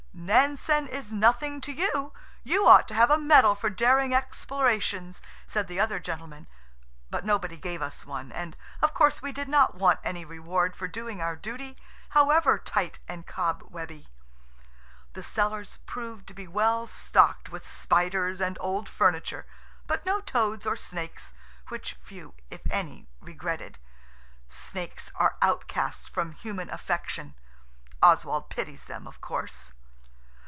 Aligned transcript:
"Nansen 0.13 0.87
is 0.87 1.11
nothing 1.11 1.59
to 1.61 1.73
you! 1.73 2.13
You 2.43 2.65
ought 2.67 2.87
to 2.89 2.93
have 2.93 3.09
a 3.09 3.17
medal 3.17 3.53
for 3.55 3.69
daring 3.69 4.13
explorations," 4.13 5.19
said 5.47 5.67
the 5.67 5.79
other 5.79 5.99
gentleman, 5.99 6.47
but 7.09 7.25
nobody 7.25 7.57
gave 7.57 7.81
us 7.81 8.05
one, 8.05 8.31
and, 8.31 8.55
of 8.83 8.93
course, 8.93 9.21
we 9.21 9.31
did 9.31 9.49
not 9.49 9.75
want 9.75 9.99
any 10.03 10.23
reward 10.23 10.75
for 10.75 10.87
doing 10.87 11.19
our 11.21 11.35
duty, 11.35 11.75
however 12.09 12.59
tight 12.59 12.99
and 13.09 13.25
cobwebby. 13.25 14.07
The 15.13 15.23
cellars 15.23 15.77
proved 15.85 16.27
to 16.27 16.33
be 16.33 16.47
well 16.47 16.85
stocked 16.87 17.49
with 17.49 17.67
spiders 17.67 18.39
and 18.39 18.57
old 18.61 18.87
furniture, 18.87 19.47
but 19.87 20.05
no 20.05 20.21
toads 20.21 20.65
or 20.65 20.75
snakes, 20.77 21.33
which 21.69 21.95
few, 22.01 22.35
if 22.49 22.61
any, 22.69 23.07
regretted. 23.19 23.79
Snakes 24.47 25.11
are 25.15 25.35
outcasts 25.41 26.07
from 26.07 26.31
human 26.33 26.69
affection. 26.69 27.33
Oswald 28.01 28.49
pities 28.49 28.85
them, 28.85 29.07
of 29.07 29.19
course. 29.19 29.73